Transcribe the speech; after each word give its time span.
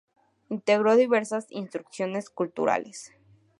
Integró 0.49 0.95
diversas 0.95 1.45
instituciones 1.51 2.31
culturales. 2.31 3.13